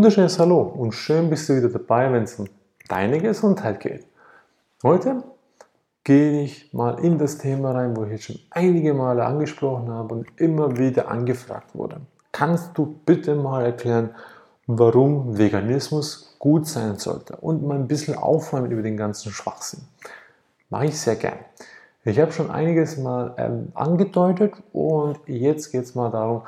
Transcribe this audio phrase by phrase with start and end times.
[0.00, 2.46] wunderschönes Hallo und schön bist du wieder dabei, wenn es um
[2.88, 4.06] deine Gesundheit geht.
[4.82, 5.22] Heute
[6.04, 10.14] gehe ich mal in das Thema rein, wo ich jetzt schon einige Male angesprochen habe
[10.14, 12.00] und immer wieder angefragt wurde.
[12.32, 14.14] Kannst du bitte mal erklären,
[14.66, 19.82] warum Veganismus gut sein sollte und mal ein bisschen aufräumen über den ganzen Schwachsinn?
[20.70, 21.40] Mache ich sehr gern.
[22.04, 26.44] Ich habe schon einiges mal ähm, angedeutet und jetzt geht es mal darum,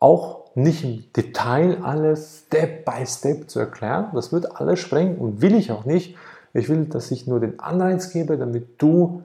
[0.00, 4.10] auch nicht im Detail alles Step by Step zu erklären.
[4.14, 6.16] Das wird alles sprengen und will ich auch nicht.
[6.54, 9.22] Ich will, dass ich nur den Anreiz gebe, damit du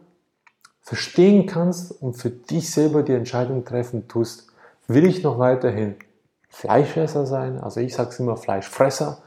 [0.81, 4.47] verstehen kannst und für dich selber die Entscheidung treffen tust.
[4.87, 5.95] Will ich noch weiterhin
[6.47, 7.59] Fleischesser sein?
[7.59, 9.17] Also ich sage es immer Fleischfresser.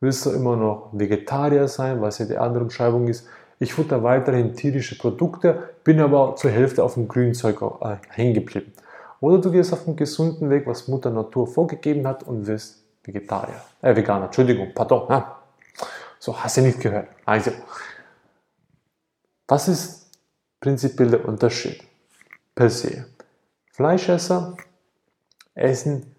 [0.00, 3.26] Willst du immer noch Vegetarier sein, was ja die andere Umschreibung ist?
[3.58, 8.72] Ich futter weiterhin tierische Produkte, bin aber zur Hälfte auf dem Grünzeug äh, hängen geblieben.
[9.20, 13.62] Oder du gehst auf den gesunden Weg, was Mutter Natur vorgegeben hat und wirst Vegetarier.
[13.82, 15.06] Äh, Veganer, Entschuldigung, pardon.
[15.08, 15.42] Ja.
[16.18, 17.08] So, hast du nicht gehört.
[17.24, 17.52] Also,
[19.48, 20.10] was ist
[20.60, 21.82] prinzipiell der Unterschied
[22.54, 23.06] per se?
[23.70, 24.56] Fleischesser
[25.54, 26.14] essen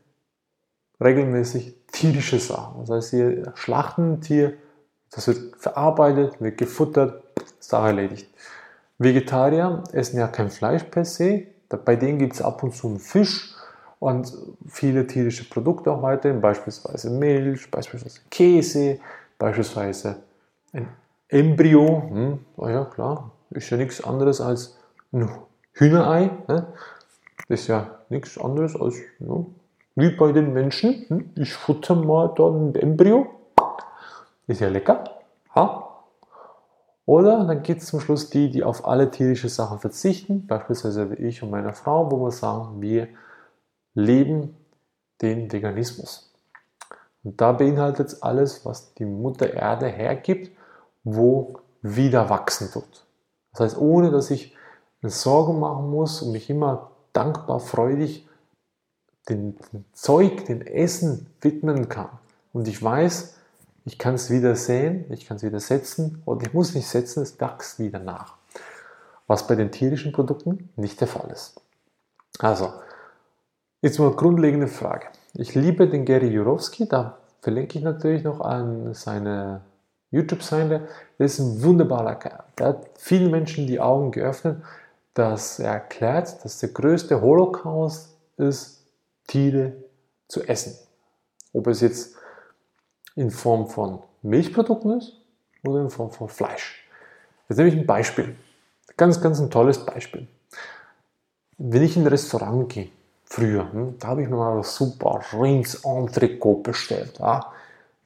[1.02, 2.82] regelmäßig tierische Sachen.
[2.82, 4.58] Das heißt, sie schlachten ein Tier,
[5.12, 7.24] das wird verarbeitet, wird gefuttert,
[7.60, 8.30] Sache erledigt.
[8.98, 13.00] Vegetarier essen ja kein Fleisch per se, bei denen gibt es ab und zu einen
[13.00, 13.54] Fisch
[14.00, 14.32] und
[14.68, 19.00] viele tierische Produkte auch weiterhin, beispielsweise Milch, beispielsweise Käse,
[19.38, 20.18] beispielsweise
[20.74, 20.88] ein
[21.30, 22.04] Embryo.
[22.10, 24.78] Hm, oh ja, klar, ist ja nichts anderes als
[25.12, 25.30] ein
[25.74, 26.32] Hühnerei.
[26.48, 26.68] Ne?
[27.50, 29.46] Ist ja nichts anderes als ja,
[29.96, 31.06] wie bei den Menschen.
[31.08, 31.30] Hm?
[31.36, 33.28] Ich futter mal da ein Embryo.
[34.48, 35.04] Ist ja lecker.
[35.56, 35.87] Ha?
[37.08, 41.24] Oder dann gibt es zum Schluss die, die auf alle tierische Sachen verzichten, beispielsweise wie
[41.24, 43.08] ich und meine Frau, wo wir sagen, wir
[43.94, 44.58] leben
[45.22, 46.34] den Veganismus.
[47.24, 50.52] Und da beinhaltet es alles, was die Mutter Erde hergibt,
[51.06, 53.06] wo wieder wachsen tut.
[53.52, 54.54] Das heißt, ohne dass ich
[55.02, 58.28] eine Sorge machen muss und mich immer dankbar, freudig
[59.30, 59.56] dem
[59.94, 62.10] Zeug, dem Essen widmen kann.
[62.52, 63.37] Und ich weiß,
[63.88, 67.24] ich kann es wieder sehen, ich kann es wieder setzen und ich muss nicht setzen,
[67.24, 68.36] es wächst wieder nach.
[69.28, 71.62] Was bei den tierischen Produkten nicht der Fall ist.
[72.40, 72.74] Also,
[73.82, 75.08] jetzt mal eine grundlegende Frage.
[75.36, 79.62] Ich liebe den Gary Jurowski, da verlinke ich natürlich noch an seine
[80.12, 80.90] YouTube-Seite.
[81.18, 82.44] Er ist ein wunderbarer Kerl.
[82.58, 84.62] Der hat vielen Menschen die Augen geöffnet,
[85.14, 88.84] dass er erklärt, dass der größte Holocaust ist,
[89.28, 89.72] Tiere
[90.28, 90.76] zu essen.
[91.54, 92.17] Ob es jetzt
[93.18, 95.14] in Form von Milchprodukten ist
[95.66, 96.88] oder in Form von Fleisch.
[97.50, 98.36] Jetzt nehme ich ein Beispiel.
[98.96, 100.28] Ganz, ganz ein tolles Beispiel.
[101.58, 102.90] Wenn ich in ein Restaurant gehe,
[103.26, 107.18] früher, hm, da habe ich mir mal super Rings Entrecot bestellt.
[107.20, 107.52] Ja?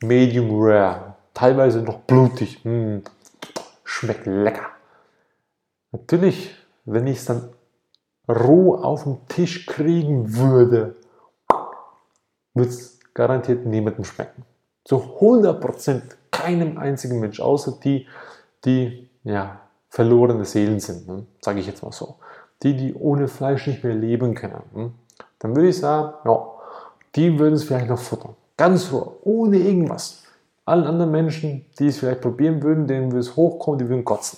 [0.01, 2.63] Medium rare, teilweise noch blutig.
[2.63, 3.03] Hm,
[3.83, 4.69] schmeckt lecker.
[5.91, 6.55] Natürlich,
[6.85, 7.49] wenn ich es dann
[8.29, 10.95] roh auf den Tisch kriegen würde,
[12.53, 14.45] würde es garantiert niemandem schmecken.
[14.83, 18.07] Zu 100% keinem einzigen Mensch, außer die,
[18.65, 21.25] die ja, verlorene Seelen sind, ne?
[21.41, 22.15] sage ich jetzt mal so.
[22.63, 24.61] Die, die ohne Fleisch nicht mehr leben können.
[24.73, 24.91] Ne?
[25.39, 26.47] Dann würde ich sagen, ja,
[27.15, 28.35] die würden es vielleicht noch futtern.
[28.57, 30.23] Ganz roh, ohne irgendwas.
[30.65, 34.37] Allen anderen Menschen, die es vielleicht probieren würden, denen würde es hochkommen, die würden kotzen.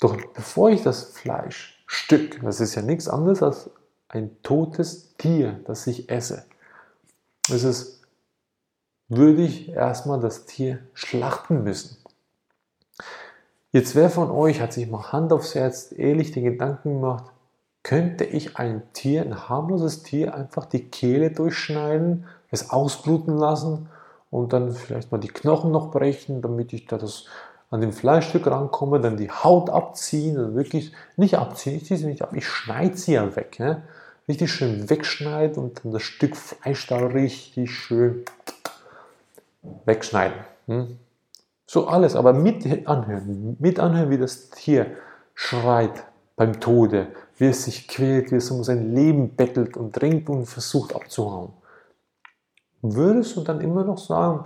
[0.00, 3.70] Doch bevor ich das Fleischstück, das ist ja nichts anderes als
[4.08, 6.44] ein totes Tier, das ich esse,
[7.48, 7.95] ist es
[9.08, 11.96] würde ich erstmal das Tier schlachten müssen.
[13.72, 17.26] Jetzt wer von euch hat sich mal Hand aufs Herz ehrlich den Gedanken gemacht,
[17.82, 23.88] könnte ich ein Tier, ein harmloses Tier, einfach die Kehle durchschneiden, es ausbluten lassen
[24.30, 27.26] und dann vielleicht mal die Knochen noch brechen, damit ich da das
[27.70, 32.06] an dem Fleischstück rankomme, dann die Haut abziehen, also wirklich nicht abziehen, ich ziehe sie
[32.06, 33.82] nicht ab, ich schneide sie ja weg, ne?
[34.28, 38.24] richtig schön wegschneiden und dann das Stück Fleisch da richtig schön
[39.84, 40.38] wegschneiden.
[40.66, 40.98] Hm?
[41.66, 44.96] So alles, aber mit anhören, mit anhören, wie das Tier
[45.34, 46.04] schreit
[46.36, 47.08] beim Tode,
[47.38, 51.52] wie es sich quält, wie es um sein Leben bettelt und ringt und versucht abzuhauen.
[52.82, 54.44] Würdest du dann immer noch sagen,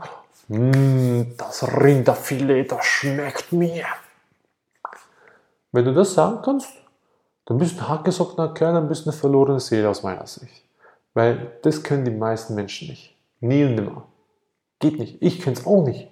[0.49, 3.85] hm, das Rinderfilet, das schmeckt mir.
[5.73, 6.73] Wenn du das sagen kannst,
[7.47, 10.65] dann bist du ein hartgesockener Kerl, dann bist du eine verlorene Seele aus meiner Sicht.
[11.15, 13.17] Weil das können die meisten Menschen nicht.
[13.41, 14.07] Nie und nimmer.
[14.81, 15.19] Geht nicht.
[15.21, 16.09] Ich könnte es auch nicht.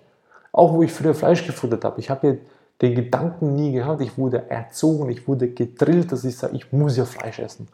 [0.52, 2.00] Auch wo ich früher Fleisch gefuttert habe.
[2.00, 2.34] Ich habe ja
[2.80, 4.00] den Gedanken nie gehabt.
[4.00, 7.68] Ich wurde erzogen, ich wurde gedrillt, dass ich sage, ich muss ja Fleisch essen.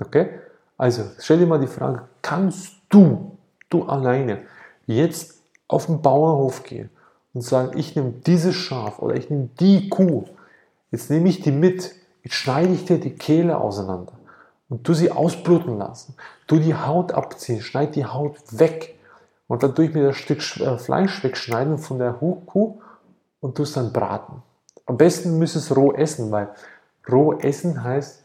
[0.00, 0.28] Okay?
[0.76, 3.36] Also stell dir mal die Frage, kannst du,
[3.70, 4.42] du alleine
[4.86, 6.90] jetzt auf den Bauernhof gehen
[7.32, 10.24] und sagen, ich nehme dieses Schaf oder ich nehme die Kuh,
[10.90, 14.12] jetzt nehme ich die mit, jetzt schneide ich dir die Kehle auseinander
[14.68, 16.14] und du sie ausbluten lassen,
[16.46, 18.96] du die Haut abziehen, schneid die Haut weg
[19.46, 22.80] und dann tue ich mir das Stück äh, Fleisch wegschneiden von der Kuh
[23.40, 24.42] und du es dann braten.
[24.86, 26.48] Am besten müsstest du es roh essen, weil
[27.10, 28.22] roh essen heißt,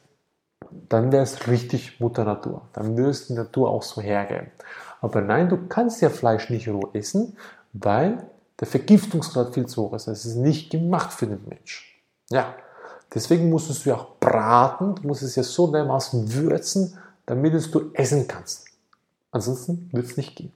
[0.88, 2.62] dann wäre es richtig Mutter Natur.
[2.74, 4.52] Dann würde es die Natur auch so hergeben.
[5.02, 7.38] Aber nein, du kannst ja Fleisch nicht roh essen,
[7.74, 8.30] weil
[8.60, 10.08] der Vergiftungsgrad viel zu hoch ist.
[10.08, 12.02] Es ist nicht gemacht für den Mensch.
[12.30, 12.56] Ja,
[13.14, 17.72] deswegen musstest du ja auch braten, du musst es ja so dermaßen würzen, damit es
[17.72, 18.66] du essen kannst.
[19.32, 20.52] Ansonsten wird es nicht gehen.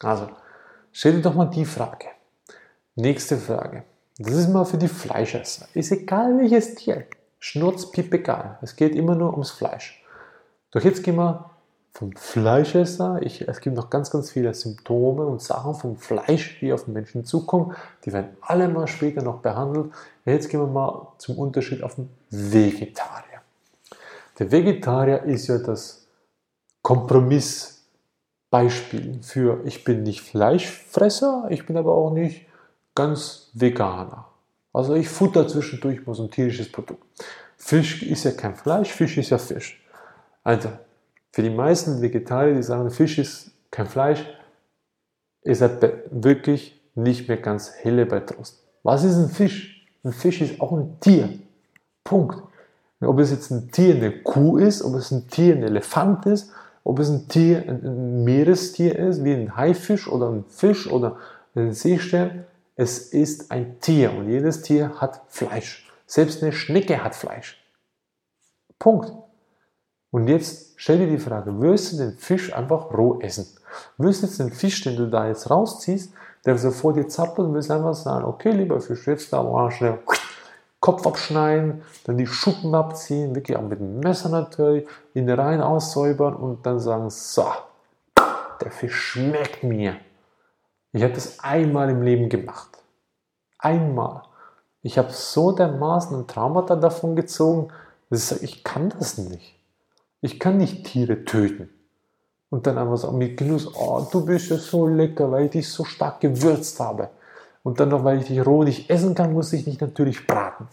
[0.00, 0.28] Also,
[0.92, 2.06] stell dir doch mal die Frage.
[2.94, 3.84] Nächste Frage.
[4.18, 5.66] Das ist mal für die Fleischesser.
[5.74, 7.06] Ist egal welches Tier.
[7.38, 8.58] Schnurz, piep, egal.
[8.62, 10.04] Es geht immer nur ums Fleisch.
[10.70, 11.50] Doch jetzt gehen wir
[11.92, 13.20] vom Fleischesser.
[13.22, 16.94] Ich, es gibt noch ganz, ganz viele Symptome und Sachen vom Fleisch, die auf den
[16.94, 17.74] Menschen zukommen.
[18.04, 19.92] Die werden alle mal später noch behandelt.
[20.24, 23.40] Jetzt gehen wir mal zum Unterschied auf den Vegetarier.
[24.38, 26.06] Der Vegetarier ist ja das
[28.52, 32.46] Kompromissbeispiel für ich bin nicht Fleischfresser, ich bin aber auch nicht
[32.94, 34.26] ganz Veganer.
[34.72, 37.02] Also ich futter zwischendurch mal so ein tierisches Produkt.
[37.56, 39.82] Fisch ist ja kein Fleisch, Fisch ist ja Fisch.
[40.44, 40.70] Also
[41.30, 44.24] für die meisten Vegetarier, die sagen, Fisch ist kein Fleisch,
[45.42, 48.62] ist er wirklich nicht mehr ganz helle bei Trost.
[48.82, 49.86] Was ist ein Fisch?
[50.04, 51.38] Ein Fisch ist auch ein Tier.
[52.04, 52.42] Punkt.
[53.00, 56.52] Ob es jetzt ein Tier eine Kuh ist, ob es ein Tier ein Elefant ist,
[56.84, 61.16] ob es ein Tier ein Meerestier ist, wie ein Haifisch oder ein Fisch oder
[61.54, 62.44] ein Seestern,
[62.76, 65.90] es ist ein Tier und jedes Tier hat Fleisch.
[66.06, 67.62] Selbst eine Schnecke hat Fleisch.
[68.78, 69.12] Punkt.
[70.10, 73.46] Und jetzt stell dir die Frage, wirst du den Fisch einfach roh essen?
[73.96, 76.12] Wirst du jetzt den Fisch, den du da jetzt rausziehst,
[76.44, 79.70] der so vor dir zappelt und willst einfach sagen, okay, lieber Fisch, jetzt da mal
[79.70, 79.98] schnell
[80.82, 84.84] Kopf abschneiden, dann die Schuppen abziehen, wirklich auch mit dem Messer natürlich,
[85.14, 87.46] in den Reihen aussäubern und dann sagen, so,
[88.60, 89.96] der Fisch schmeckt mir.
[90.90, 92.68] Ich habe das einmal im Leben gemacht.
[93.58, 94.22] Einmal.
[94.82, 97.68] Ich habe so dermaßen ein Traumata davon gezogen,
[98.10, 99.54] dass ich sage, ich kann das nicht.
[100.20, 101.70] Ich kann nicht Tiere töten.
[102.50, 105.68] Und dann einfach sagen mit Genuss, oh, du bist ja so lecker, weil ich dich
[105.70, 107.10] so stark gewürzt habe.
[107.62, 110.68] Und dann noch, weil ich dich roh nicht essen kann, muss ich dich natürlich braten.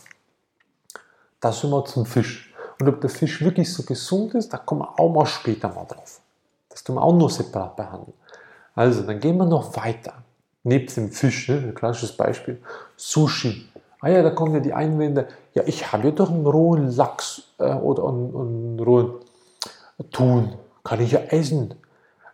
[1.39, 2.53] Das schon mal zum Fisch.
[2.79, 5.85] Und ob der Fisch wirklich so gesund ist, da kommen wir auch mal später mal
[5.85, 6.21] drauf.
[6.69, 8.13] Das tun wir auch nur separat behandeln.
[8.75, 10.13] Also, dann gehen wir noch weiter.
[10.63, 12.61] Nebst dem Fisch, ne, ein klassisches Beispiel,
[12.95, 13.69] Sushi.
[14.01, 17.43] Ah ja, da kommen ja die Einwände, ja, ich habe ja doch einen rohen Lachs
[17.57, 19.13] äh, oder einen, einen rohen
[20.11, 20.53] tun.
[20.83, 21.73] Kann ich ja essen.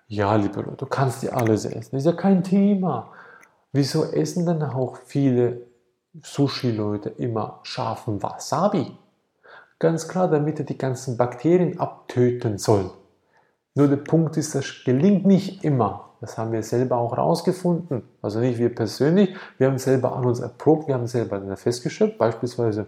[0.08, 1.96] Ja, liebe Leute, du kannst ja alles essen.
[1.96, 3.10] Ist ja kein Thema.
[3.78, 5.64] Wieso essen dann auch viele
[6.24, 8.98] Sushi-Leute immer scharfen Wasabi?
[9.80, 12.92] Ganz klar, damit er die ganzen Bakterien abtöten soll.
[13.74, 16.12] Nur der Punkt ist, das gelingt nicht immer.
[16.22, 18.04] Das haben wir selber auch herausgefunden.
[18.22, 22.18] Also nicht wir persönlich, wir haben selber an uns erprobt, wir haben selber festgestellt.
[22.18, 22.86] Beispielsweise,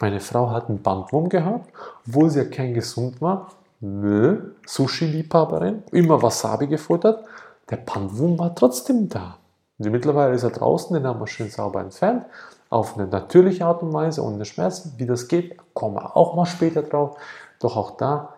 [0.00, 1.72] meine Frau hat einen Bandwurm gehabt,
[2.06, 3.52] obwohl sie ja kein gesund war.
[3.80, 7.24] Nö, Sushi-Liebhaberin, immer Wasabi gefuttert.
[7.70, 9.38] Der Bandwurm war trotzdem da.
[9.78, 12.24] Und mittlerweile ist er draußen, den haben wir schön sauber entfernt.
[12.70, 14.94] Auf eine natürliche Art und Weise, ohne Schmerzen.
[14.96, 17.16] Wie das geht, kommen wir auch mal später drauf.
[17.60, 18.34] Doch auch da,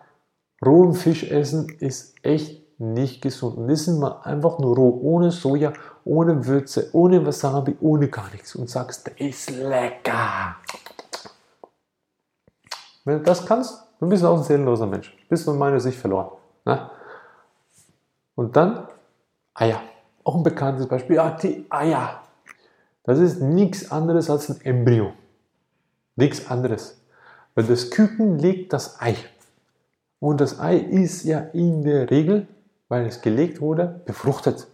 [0.65, 3.57] rohen Fisch essen ist echt nicht gesund.
[3.57, 5.73] Und das sind wir einfach nur roh, ohne Soja,
[6.05, 8.55] ohne Würze, ohne Wasabi, ohne gar nichts.
[8.55, 10.55] Und sagst, der ist lecker.
[13.05, 15.13] Wenn du das kannst, Du bist auch ein seelenloser Mensch.
[15.27, 16.31] Bist du in meiner Sicht verloren.
[16.65, 16.89] Ne?
[18.35, 18.87] Und dann
[19.53, 19.81] Eier.
[20.23, 21.17] Auch ein bekanntes Beispiel.
[21.17, 22.21] Ja, die Eier.
[23.03, 25.13] Das ist nichts anderes als ein Embryo.
[26.15, 27.01] Nichts anderes.
[27.55, 29.15] Weil das Küken legt das Ei.
[30.19, 32.47] Und das Ei ist ja in der Regel,
[32.87, 34.67] weil es gelegt wurde, befruchtet.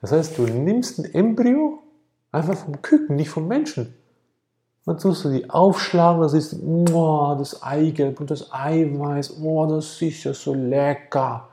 [0.00, 1.78] Das heißt, du nimmst ein Embryo
[2.32, 3.94] einfach vom Küken, nicht vom Menschen.
[4.84, 9.66] Dann tust du die aufschlagen, da siehst du, oh, das Eigelb und das Eiweiß, oh,
[9.66, 11.47] das ist ja so lecker.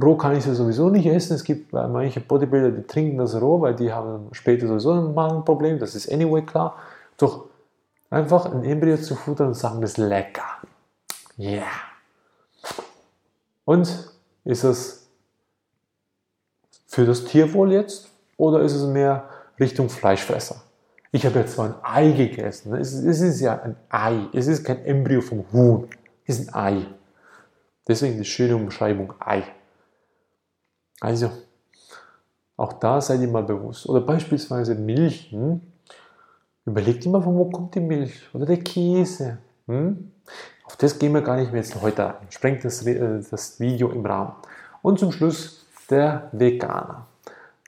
[0.00, 1.34] Roh kann ich ja sowieso nicht essen.
[1.34, 5.78] Es gibt manche Bodybuilder, die trinken das roh, weil die haben später sowieso ein Magenproblem.
[5.78, 6.76] Das ist anyway klar.
[7.18, 7.46] Doch
[8.08, 10.44] einfach ein Embryo zu futtern und sagen, das ist lecker.
[11.38, 11.66] Yeah.
[13.64, 14.10] Und
[14.44, 15.08] ist es
[16.86, 19.28] für das Tierwohl jetzt oder ist es mehr
[19.60, 20.62] Richtung Fleischfresser?
[21.10, 22.74] Ich habe jetzt zwar ein Ei gegessen.
[22.74, 24.28] Es ist, es ist ja ein Ei.
[24.32, 25.88] Es ist kein Embryo vom Huhn.
[26.24, 26.86] Es ist ein Ei.
[27.86, 29.42] Deswegen die schöne Umschreibung Ei.
[31.02, 31.32] Also,
[32.56, 33.88] auch da seid ihr mal bewusst.
[33.88, 35.32] Oder beispielsweise Milch.
[35.32, 35.60] Hm?
[36.64, 39.38] Überlegt immer, von wo kommt die Milch oder der Käse.
[39.66, 40.12] Hm?
[40.64, 42.14] Auf das gehen wir gar nicht mehr jetzt heute rein.
[42.30, 44.34] Sprengt das, äh, das Video im Rahmen.
[44.80, 47.08] Und zum Schluss der Veganer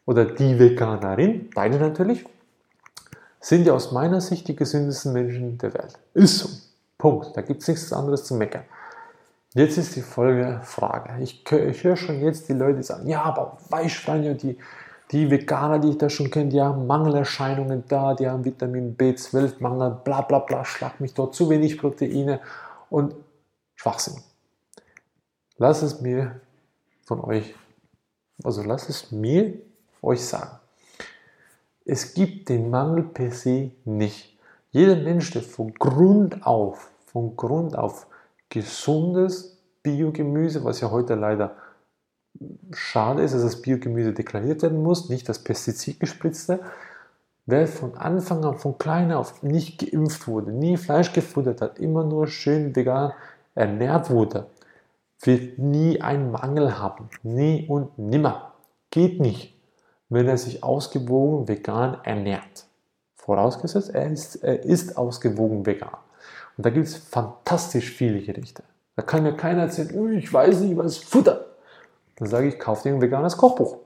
[0.07, 2.25] oder die Veganerin, beide natürlich,
[3.41, 5.99] sind ja aus meiner Sicht die gesündesten Menschen der Welt.
[6.15, 6.49] Ist so.
[6.99, 7.37] Punkt.
[7.37, 8.63] Da gibt es nichts anderes zu meckern.
[9.55, 11.23] Jetzt ist die folgende Frage.
[11.23, 14.59] Ich, ich höre schon jetzt die Leute sagen, ja, aber Weißschweine, die,
[15.13, 20.01] die Veganer, die ich da schon kenne, die haben Mangelerscheinungen da, die haben Vitamin B12-Mangel,
[20.03, 22.41] bla bla bla, schlag mich dort zu wenig Proteine
[22.91, 23.15] und
[23.77, 24.21] Schwachsinn.
[25.57, 26.41] Lass es mir
[27.05, 27.55] von euch,
[28.43, 29.55] also lass es mir
[30.03, 30.59] euch sagen.
[31.85, 34.37] Es gibt den Mangel per se nicht.
[34.73, 38.09] Jeder Mensch, der von Grund auf, von Grund auf
[38.49, 41.57] gesundes Biogemüse, was ja heute leider
[42.73, 46.61] schade ist, dass das Biogemüse deklariert werden muss, nicht das Pestizidgespritzte,
[47.47, 52.05] wer von Anfang an, von klein auf nicht geimpft wurde, nie Fleisch gefuttert hat, immer
[52.05, 53.13] nur schön vegan
[53.55, 54.47] ernährt wurde,
[55.21, 57.09] wird nie einen Mangel haben.
[57.23, 58.53] Nie und nimmer.
[58.91, 59.55] Geht nicht,
[60.09, 62.67] wenn er sich ausgewogen vegan ernährt.
[63.17, 65.97] Vorausgesetzt, er ist, er ist ausgewogen vegan.
[66.57, 68.63] Und da gibt es fantastisch viele Gerichte.
[68.97, 71.47] Da kann mir keiner erzählen, ich weiß nicht, was Futter.
[72.17, 73.79] Dann sage ich, kauf dir ein veganes Kochbuch.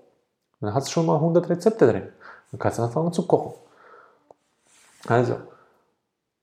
[0.61, 2.09] Dann hast du schon mal 100 Rezepte drin.
[2.51, 3.55] Dann kannst du anfangen zu kochen.
[5.07, 5.37] Also,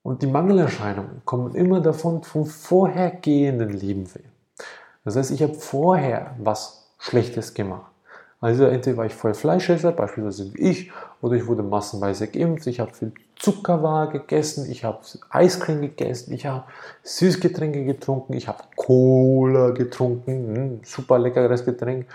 [0.02, 4.26] und die Mangelerscheinungen kommen immer davon vom vorhergehenden Lebensweg.
[5.04, 7.92] Das heißt, ich habe vorher was Schlechtes gemacht.
[8.46, 12.80] Also entweder war ich voll Fleischesser, beispielsweise wie ich, oder ich wurde massenweise geimpft, ich
[12.80, 15.00] habe viel Zuckerware gegessen, ich habe
[15.32, 16.64] Eiscreme gegessen, ich habe
[17.02, 22.06] Süßgetränke getrunken, ich habe Cola getrunken, hm, super leckeres Getränk.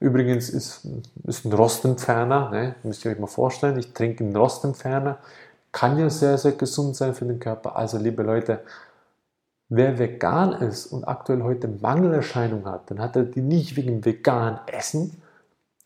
[0.00, 0.88] Übrigens ist,
[1.22, 2.74] ist ein Rostentferner, ne?
[2.82, 5.18] müsst ihr euch mal vorstellen, ich trinke einen Rostentferner,
[5.70, 7.76] kann ja sehr, sehr gesund sein für den Körper.
[7.76, 8.58] Also liebe Leute,
[9.68, 14.60] Wer vegan ist und aktuell heute Mangelerscheinungen hat, dann hat er die nicht wegen vegan
[14.68, 15.20] Essen,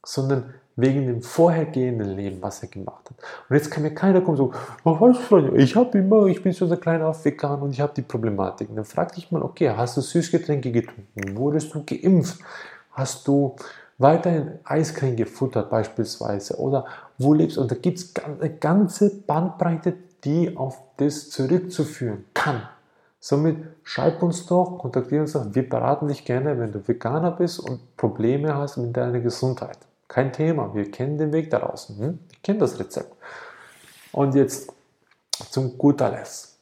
[0.04, 3.16] sondern wegen dem vorhergehenden Leben, was er gemacht hat.
[3.48, 4.52] Und jetzt kann mir keiner kommen so,
[4.84, 7.80] oh, weißt du, ich habe immer, ich bin so ein kleiner auf vegan und ich
[7.80, 8.70] habe die Problematik.
[8.70, 11.36] Und dann frag dich mal, okay, hast du Süßgetränke getrunken?
[11.36, 12.40] Wurdest du geimpft?
[12.92, 13.56] Hast du
[13.98, 16.56] weiterhin Eiscreme gefuttert beispielsweise?
[16.58, 16.86] Oder
[17.18, 17.62] wo lebst du?
[17.62, 22.62] Und da gibt es eine ganze Bandbreite, die auf das zurückzuführen kann.
[23.22, 25.44] Somit schreib uns doch, kontaktiere uns doch.
[25.50, 29.78] Wir beraten dich gerne, wenn du Veganer bist und Probleme hast mit deiner Gesundheit.
[30.10, 31.88] Kein Thema, wir kennen den Weg daraus.
[31.88, 32.18] Hm?
[32.28, 33.14] Wir kennen das Rezept.
[34.10, 34.72] Und jetzt
[35.50, 36.58] zum guter Letzt.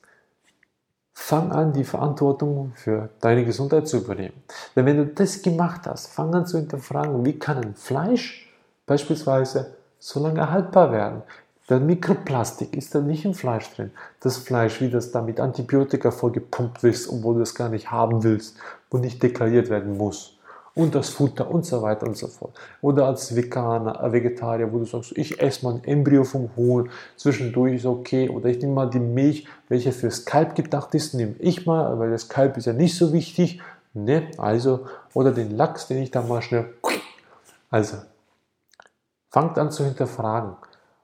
[1.14, 4.34] Fang an, die Verantwortung für deine Gesundheit zu übernehmen.
[4.76, 8.52] Denn wenn du das gemacht hast, fang an zu hinterfragen, wie kann ein Fleisch
[8.84, 11.22] beispielsweise so lange haltbar werden?
[11.70, 13.92] Der Mikroplastik ist da nicht im Fleisch drin.
[14.20, 18.22] Das Fleisch, wie das da mit Antibiotika vollgepumpt ist, obwohl du es gar nicht haben
[18.24, 18.58] willst,
[18.90, 20.37] wo nicht deklariert werden muss.
[20.74, 22.56] Und das Futter und so weiter und so fort.
[22.80, 26.88] Oder als Veganer, äh, Vegetarier, wo du sagst, ich esse mal ein Embryo vom Huhn,
[27.16, 28.28] zwischendurch ist okay.
[28.28, 32.10] Oder ich nehme mal die Milch, welche fürs Kalb gedacht ist, nehme ich mal, weil
[32.10, 33.60] das Kalb ist ja nicht so wichtig.
[33.94, 34.30] Ne?
[34.36, 36.74] Also, oder den Lachs, den ich da mal schnell.
[37.70, 37.98] Also,
[39.28, 40.56] fangt an zu hinterfragen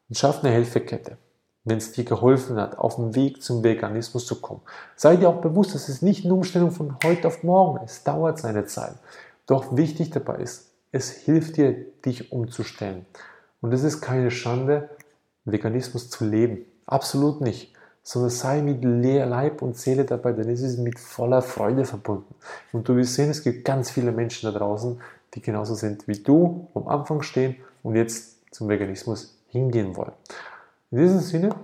[0.09, 1.19] und schafft eine Hilfekette,
[1.65, 4.63] wenn es dir geholfen hat, auf dem Weg zum Veganismus zu kommen.
[4.97, 7.93] Sei dir auch bewusst, dass es nicht eine Umstellung von heute auf morgen ist.
[7.93, 8.95] Es dauert seine Zeit.
[9.47, 11.75] Doch wichtig dabei ist, es hilft dir,
[12.05, 13.05] dich umzustellen.
[13.61, 14.91] Und es ist keine Schande,
[15.45, 16.65] Veganismus zu leben.
[16.87, 17.73] Absolut nicht.
[18.03, 22.35] Sondern sei mit Leib und Seele dabei, denn es ist mit voller Freude verbunden.
[22.73, 25.01] Und du wirst sehen, es gibt ganz viele Menschen da draußen,
[25.35, 30.13] die genauso sind wie du, am Anfang stehen und jetzt zum Veganismus hingehen wollen.
[30.91, 31.55] In diesem Sinne,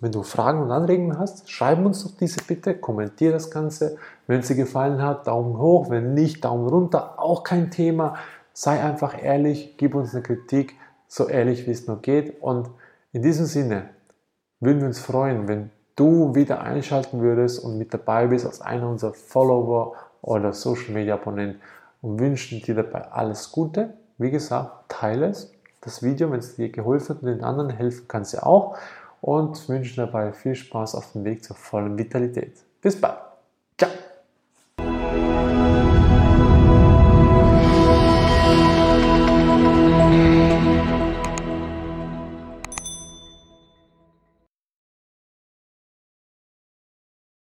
[0.00, 3.96] wenn du Fragen und Anregungen hast, schreib uns doch diese bitte, kommentiere das Ganze.
[4.26, 8.16] Wenn es dir gefallen hat, Daumen hoch, wenn nicht, Daumen runter, auch kein Thema.
[8.52, 10.76] Sei einfach ehrlich, gib uns eine Kritik,
[11.08, 12.42] so ehrlich wie es nur geht.
[12.42, 12.70] Und
[13.12, 13.90] in diesem Sinne
[14.60, 18.88] würden wir uns freuen, wenn du wieder einschalten würdest und mit dabei bist als einer
[18.88, 21.56] unserer Follower oder Social Media Abonnent
[22.00, 23.94] und wünschen dir dabei alles Gute.
[24.18, 28.06] Wie gesagt, teile es das Video, wenn es dir geholfen hat und den anderen helfen
[28.08, 28.76] kann es ja auch.
[29.22, 32.54] Und wünsche dabei viel Spaß auf dem Weg zur vollen Vitalität.
[32.80, 33.20] Bis bald.
[33.78, 33.88] Ciao.